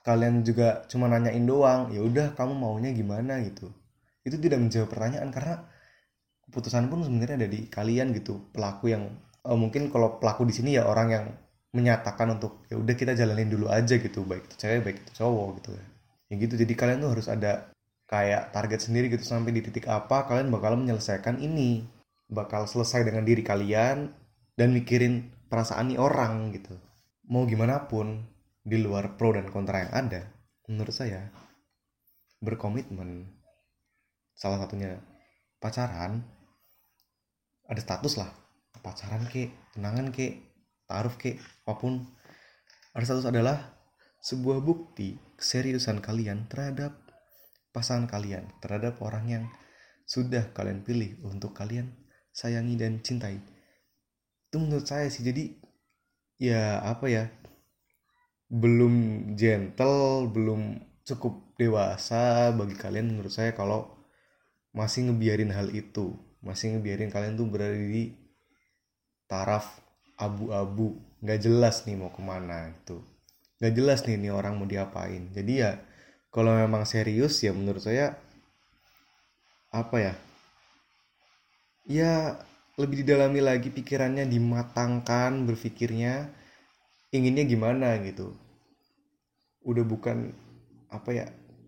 kalian 0.00 0.40
juga 0.40 0.88
cuma 0.88 1.06
nanyain 1.12 1.44
doang 1.44 1.92
ya 1.92 2.00
udah 2.00 2.32
kamu 2.32 2.54
maunya 2.56 2.90
gimana? 2.96 3.42
gitu. 3.44 3.68
Itu 4.24 4.36
tidak 4.40 4.60
menjawab 4.62 4.88
pertanyaan 4.88 5.28
karena 5.32 5.64
keputusan 6.50 6.90
pun 6.90 7.06
sebenarnya 7.06 7.46
ada 7.46 7.48
di 7.48 7.70
kalian 7.70 8.10
gitu 8.16 8.50
pelaku 8.50 8.90
yang 8.90 9.06
oh, 9.46 9.56
mungkin 9.56 9.88
kalau 9.88 10.18
pelaku 10.18 10.44
di 10.48 10.54
sini 10.54 10.76
ya 10.76 10.88
orang 10.88 11.08
yang 11.14 11.26
menyatakan 11.70 12.34
untuk 12.34 12.66
ya 12.66 12.74
udah 12.78 12.94
kita 12.98 13.14
jalanin 13.14 13.46
dulu 13.46 13.70
aja 13.70 13.94
gitu 13.94 14.26
baik 14.26 14.50
itu 14.50 14.66
cewek 14.66 14.80
baik 14.82 14.96
itu 15.06 15.12
cowok 15.22 15.48
gitu 15.62 15.70
ya. 15.78 15.84
Ya 16.30 16.34
gitu 16.38 16.54
jadi 16.58 16.72
kalian 16.74 16.98
tuh 17.02 17.10
harus 17.14 17.26
ada 17.30 17.70
kayak 18.10 18.50
target 18.50 18.80
sendiri 18.82 19.06
gitu 19.10 19.22
sampai 19.22 19.54
di 19.54 19.62
titik 19.62 19.86
apa 19.86 20.26
kalian 20.26 20.50
bakal 20.50 20.74
menyelesaikan 20.74 21.38
ini. 21.38 21.86
Bakal 22.30 22.70
selesai 22.70 23.02
dengan 23.02 23.26
diri 23.26 23.42
kalian 23.42 24.06
dan 24.54 24.68
mikirin 24.70 25.34
perasaan 25.50 25.90
nih 25.90 25.98
orang 25.98 26.54
gitu. 26.54 26.78
Mau 27.26 27.42
gimana 27.46 27.90
pun 27.90 28.22
di 28.62 28.78
luar 28.78 29.18
pro 29.18 29.34
dan 29.34 29.50
kontra 29.50 29.82
yang 29.82 29.92
ada 29.94 30.22
menurut 30.70 30.94
saya 30.94 31.26
berkomitmen. 32.38 33.26
Salah 34.34 34.62
satunya 34.62 34.98
pacaran 35.58 36.22
ada 37.66 37.80
status 37.82 38.18
lah. 38.18 38.30
Pacaran 38.80 39.28
ke 39.28 39.52
tunangan 39.76 40.08
ke 40.08 40.49
taruh 40.90 41.14
ke 41.14 41.38
apa 41.38 41.78
pun. 41.78 42.02
Status 42.90 43.30
adalah 43.30 43.78
sebuah 44.18 44.58
bukti 44.58 45.14
keseriusan 45.38 46.02
kalian 46.02 46.50
terhadap 46.50 46.98
pasangan 47.70 48.10
kalian 48.10 48.50
terhadap 48.58 48.98
orang 49.00 49.24
yang 49.30 49.44
sudah 50.04 50.50
kalian 50.50 50.82
pilih 50.82 51.22
untuk 51.22 51.54
kalian 51.54 51.94
sayangi 52.34 52.74
dan 52.74 52.98
cintai. 52.98 53.38
Itu 54.50 54.58
menurut 54.58 54.86
saya 54.90 55.06
sih. 55.06 55.22
Jadi 55.22 55.54
ya 56.42 56.82
apa 56.82 57.06
ya 57.06 57.30
belum 58.50 58.94
gentle 59.38 60.26
belum 60.26 60.82
cukup 61.06 61.54
dewasa 61.54 62.50
bagi 62.50 62.74
kalian 62.74 63.14
menurut 63.14 63.30
saya 63.30 63.54
kalau 63.54 64.02
masih 64.74 65.10
ngebiarin 65.10 65.54
hal 65.54 65.70
itu. 65.70 66.18
Masih 66.42 66.74
ngebiarin 66.74 67.14
kalian 67.14 67.38
tuh 67.38 67.46
berada 67.46 67.78
di 67.78 68.10
taraf 69.30 69.78
abu-abu. 70.20 71.00
Nggak 71.24 71.40
jelas 71.48 71.88
nih 71.88 71.96
mau 71.96 72.12
ke 72.12 72.20
mana 72.20 72.70
itu 72.76 73.00
nggak 73.60 73.74
jelas 73.76 74.00
nih 74.08 74.16
nih 74.16 74.32
orang 74.32 74.56
mau 74.56 74.64
diapain. 74.64 75.28
Jadi 75.36 75.52
ya 75.60 75.76
kalau 76.32 76.56
memang 76.56 76.88
serius 76.88 77.44
ya 77.44 77.52
menurut 77.52 77.84
saya 77.84 78.16
apa 79.68 79.96
ya? 80.00 80.14
Ya 81.84 82.40
lebih 82.80 83.04
didalami 83.04 83.44
lagi 83.44 83.68
pikirannya 83.68 84.24
dimatangkan 84.24 85.44
berpikirnya 85.44 86.32
inginnya 87.12 87.44
gimana 87.44 88.00
gitu. 88.00 88.32
Udah 89.60 89.84
bukan 89.84 90.32
apa 90.88 91.10
ya 91.12 91.26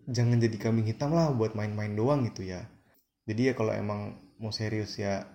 jangan 0.09 0.41
jadi 0.41 0.57
kambing 0.57 0.89
hitam 0.89 1.13
lah 1.13 1.29
buat 1.29 1.53
main-main 1.53 1.93
doang 1.93 2.25
gitu 2.25 2.41
ya. 2.41 2.65
Jadi 3.29 3.41
ya 3.49 3.53
kalau 3.53 3.69
emang 3.69 4.17
mau 4.41 4.49
serius 4.49 4.97
ya 4.97 5.29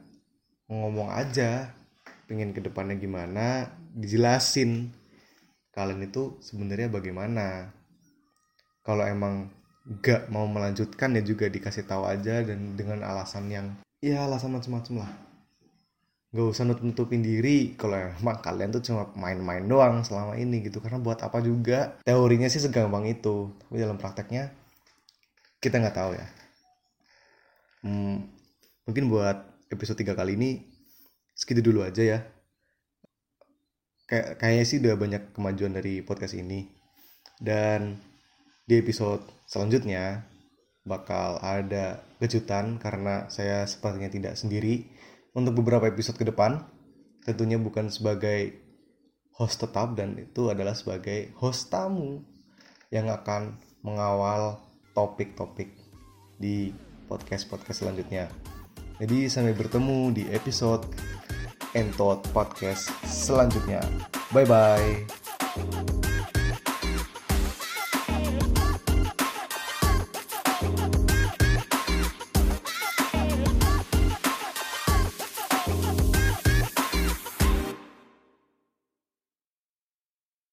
ngomong 0.67 1.15
aja 1.15 1.71
pengen 2.29 2.53
ke 2.53 2.61
depannya 2.61 3.01
gimana 3.01 3.73
dijelasin 3.97 4.93
kalian 5.79 6.11
itu 6.11 6.43
sebenarnya 6.43 6.91
bagaimana. 6.91 7.71
Kalau 8.83 9.05
emang 9.07 9.47
gak 10.03 10.27
mau 10.33 10.49
melanjutkan 10.51 11.15
ya 11.15 11.23
juga 11.23 11.47
dikasih 11.47 11.87
tahu 11.87 12.09
aja 12.09 12.43
dan 12.43 12.75
dengan 12.75 13.07
alasan 13.07 13.47
yang 13.47 13.67
ya 14.03 14.27
alasan 14.27 14.59
macam-macam 14.59 15.07
lah. 15.07 15.13
Gak 16.35 16.47
usah 16.51 16.65
nutup-nutupin 16.67 17.23
diri. 17.23 17.79
Kalau 17.79 17.95
emang 17.95 18.43
kalian 18.43 18.75
tuh 18.75 18.83
cuma 18.85 19.07
main-main 19.15 19.65
doang 19.65 20.03
selama 20.03 20.35
ini 20.35 20.67
gitu 20.67 20.83
karena 20.83 20.99
buat 20.99 21.23
apa 21.23 21.39
juga? 21.45 22.01
Teorinya 22.03 22.51
sih 22.51 22.65
segampang 22.65 23.07
itu 23.07 23.55
tapi 23.63 23.79
dalam 23.79 24.01
prakteknya 24.01 24.51
kita 25.63 25.79
nggak 25.79 25.97
tahu 25.97 26.11
ya. 26.17 26.27
Hmm, 27.87 28.27
mungkin 28.89 29.07
buat 29.13 29.37
episode 29.71 30.01
3 30.01 30.19
kali 30.19 30.35
ini 30.35 30.78
segitu 31.39 31.71
dulu 31.71 31.87
aja 31.87 32.03
ya. 32.03 32.19
Kayak 34.11 34.43
kayaknya 34.43 34.65
sih 34.67 34.79
udah 34.83 34.95
banyak 34.99 35.23
kemajuan 35.31 35.79
dari 35.79 36.03
podcast 36.03 36.35
ini. 36.35 36.67
Dan 37.39 38.03
di 38.67 38.75
episode 38.75 39.23
selanjutnya 39.47 40.27
bakal 40.83 41.39
ada 41.39 42.03
kejutan 42.19 42.83
karena 42.83 43.31
saya 43.31 43.63
sepertinya 43.71 44.11
tidak 44.11 44.35
sendiri 44.35 44.91
untuk 45.39 45.63
beberapa 45.63 45.87
episode 45.87 46.19
ke 46.19 46.27
depan. 46.27 46.67
Tentunya 47.23 47.61
bukan 47.61 47.93
sebagai 47.93 48.59
host 49.39 49.63
tetap 49.63 49.95
dan 49.95 50.19
itu 50.19 50.51
adalah 50.51 50.75
sebagai 50.75 51.31
host 51.39 51.71
tamu 51.71 52.27
yang 52.91 53.07
akan 53.07 53.55
mengawal 53.87 54.59
topik-topik 54.97 55.71
di 56.41 56.75
podcast-podcast 57.07 57.87
selanjutnya. 57.87 58.58
Jadi 58.99 59.31
sampai 59.31 59.55
bertemu 59.55 60.11
di 60.11 60.27
episode 60.35 60.87
Entot 61.79 62.23
Podcast 62.35 62.91
selanjutnya. 63.07 63.83
Bye 64.35 64.47
bye. 64.47 65.98